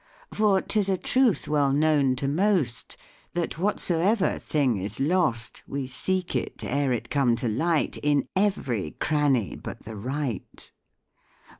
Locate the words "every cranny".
8.35-9.55